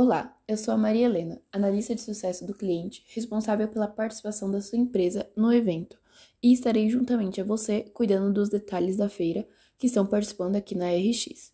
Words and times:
Olá, 0.00 0.32
eu 0.46 0.56
sou 0.56 0.72
a 0.72 0.76
Maria 0.76 1.06
Helena, 1.06 1.42
analista 1.50 1.92
de 1.92 2.00
sucesso 2.00 2.46
do 2.46 2.54
cliente, 2.54 3.04
responsável 3.08 3.66
pela 3.66 3.88
participação 3.88 4.48
da 4.48 4.60
sua 4.60 4.78
empresa 4.78 5.28
no 5.34 5.52
evento, 5.52 5.98
e 6.40 6.52
estarei 6.52 6.88
juntamente 6.88 7.40
a 7.40 7.44
você 7.44 7.80
cuidando 7.92 8.32
dos 8.32 8.48
detalhes 8.48 8.96
da 8.96 9.08
feira 9.08 9.44
que 9.76 9.88
estão 9.88 10.06
participando 10.06 10.54
aqui 10.54 10.76
na 10.76 10.86
RX. 10.88 11.52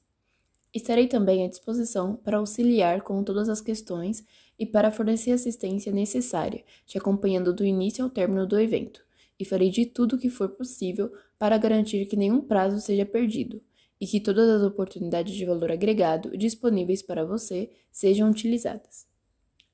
Estarei 0.75 1.07
também 1.07 1.43
à 1.43 1.49
disposição 1.49 2.17
para 2.17 2.37
auxiliar 2.37 3.01
com 3.01 3.25
todas 3.25 3.49
as 3.49 3.63
questões 3.63 4.23
e 4.59 4.67
para 4.67 4.93
fornecer 4.93 5.31
a 5.31 5.37
assistência 5.37 5.91
necessária, 5.91 6.63
te 6.85 6.99
acompanhando 6.99 7.51
do 7.51 7.65
início 7.65 8.05
ao 8.05 8.11
término 8.11 8.47
do 8.47 8.61
evento, 8.61 9.03
e 9.41 9.45
farei 9.47 9.71
de 9.71 9.87
tudo 9.87 10.17
o 10.17 10.19
que 10.19 10.29
for 10.29 10.51
possível 10.51 11.11
para 11.39 11.57
garantir 11.57 12.05
que 12.05 12.15
nenhum 12.15 12.43
prazo 12.43 12.79
seja 12.79 13.07
perdido 13.07 13.63
e 14.05 14.07
que 14.07 14.21
todas 14.21 14.51
as 14.51 14.63
oportunidades 14.63 15.35
de 15.35 15.47
valor 15.47 15.73
agregado 15.73 16.37
disponíveis 16.37 17.01
para 17.01 17.25
você 17.25 17.71
sejam 17.91 18.29
utilizadas. 18.29 19.07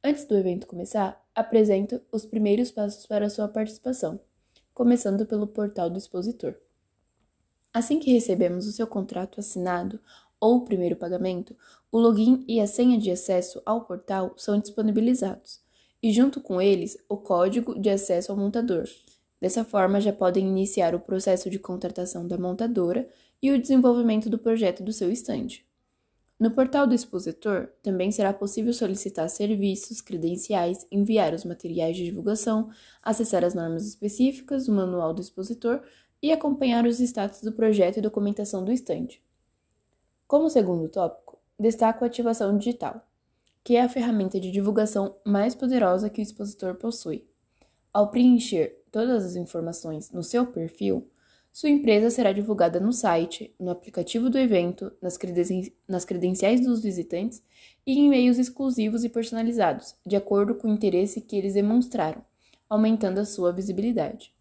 Antes 0.05 0.25
do 0.25 0.37
evento 0.37 0.69
começar, 0.69 1.21
apresento 1.35 2.01
os 2.13 2.25
primeiros 2.25 2.71
passos 2.71 3.05
para 3.07 3.29
sua 3.29 3.49
participação, 3.49 4.21
começando 4.73 5.27
pelo 5.27 5.49
portal 5.49 5.91
do 5.91 5.99
expositor. 5.99 6.55
Assim 7.75 7.99
que 7.99 8.13
recebemos 8.13 8.69
o 8.69 8.73
seu 8.73 8.87
contrato 8.87 9.41
assinado 9.41 9.99
ou 10.39 10.59
o 10.59 10.65
primeiro 10.65 10.95
pagamento, 10.95 11.57
o 11.91 11.99
login 11.99 12.45
e 12.47 12.61
a 12.61 12.69
senha 12.69 12.97
de 12.97 13.11
acesso 13.11 13.61
ao 13.67 13.85
portal 13.85 14.35
são 14.37 14.61
disponibilizados, 14.61 15.61
e 16.01 16.13
junto 16.13 16.41
com 16.41 16.63
eles 16.63 16.97
o 17.09 17.17
código 17.17 17.77
de 17.77 17.91
acesso 17.91 18.31
ao 18.31 18.39
montador. 18.39 18.89
Dessa 19.41 19.65
forma, 19.65 20.01
já 20.01 20.13
podem 20.13 20.47
iniciar 20.47 20.95
o 20.95 21.01
processo 21.01 21.49
de 21.49 21.59
contratação 21.59 22.29
da 22.29 22.37
montadora 22.37 23.09
e 23.43 23.51
o 23.51 23.61
desenvolvimento 23.61 24.29
do 24.29 24.39
projeto 24.39 24.83
do 24.83 24.93
seu 24.93 25.11
estande. 25.11 25.65
No 26.39 26.51
portal 26.51 26.87
do 26.87 26.95
expositor, 26.95 27.69
também 27.83 28.11
será 28.11 28.33
possível 28.33 28.73
solicitar 28.73 29.29
serviços, 29.29 30.01
credenciais, 30.01 30.87
enviar 30.91 31.35
os 31.35 31.45
materiais 31.45 31.97
de 31.97 32.05
divulgação, 32.05 32.71
acessar 33.03 33.45
as 33.45 33.55
normas 33.55 33.87
específicas, 33.87 34.67
o 34.67 34.73
manual 34.73 35.13
do 35.13 35.21
expositor 35.21 35.83
e 36.23 36.33
acompanhar 36.33 36.87
os 36.87 36.99
status 36.99 37.43
do 37.43 37.53
projeto 37.53 37.99
e 37.99 38.03
documentação 38.03 38.65
do 38.65 38.73
estande. 38.73 39.23
Como 40.27 40.49
segundo 40.49 40.89
tópico, 40.89 41.39
destaco 41.59 42.05
a 42.05 42.07
ativação 42.07 42.57
digital, 42.57 43.07
que 43.63 43.77
é 43.77 43.83
a 43.83 43.89
ferramenta 43.89 44.41
de 44.41 44.51
divulgação 44.51 45.17
mais 45.25 45.55
poderosa 45.55 46.09
que 46.09 46.21
o 46.21 46.23
expositor 46.23 46.75
possui. 46.75 47.30
Ao 47.93 48.09
preencher 48.09 48.85
todas 48.93 49.25
as 49.25 49.35
informações 49.35 50.13
no 50.13 50.23
seu 50.23 50.47
perfil, 50.47 51.11
sua 51.53 51.69
empresa 51.69 52.09
será 52.09 52.33
divulgada 52.33 52.79
no 52.79 52.93
site, 52.93 53.53
no 53.59 53.71
aplicativo 53.71 54.31
do 54.31 54.39
evento, 54.39 54.93
nas, 55.03 55.17
creden 55.17 55.73
nas 55.89 56.05
credenciais 56.05 56.61
dos 56.61 56.81
visitantes 56.81 57.43
e 57.85 57.99
em 57.99 58.07
e-mails 58.07 58.39
exclusivos 58.39 59.03
e 59.03 59.09
personalizados, 59.09 59.97
de 60.07 60.15
acordo 60.15 60.55
com 60.55 60.69
o 60.69 60.73
interesse 60.73 61.21
que 61.21 61.35
eles 61.35 61.55
demonstraram, 61.55 62.25
aumentando 62.69 63.19
a 63.19 63.25
sua 63.25 63.53
visibilidade. 63.53 64.33